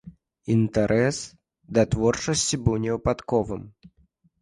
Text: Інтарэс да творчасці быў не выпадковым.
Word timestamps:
Інтарэс 0.53 1.19
да 1.77 1.81
творчасці 1.93 2.61
быў 2.67 2.83
не 2.89 2.93
выпадковым. 2.97 3.73